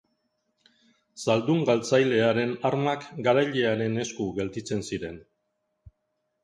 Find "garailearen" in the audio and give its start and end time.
3.29-4.03